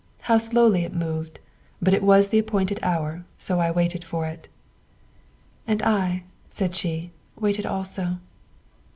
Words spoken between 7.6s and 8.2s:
also."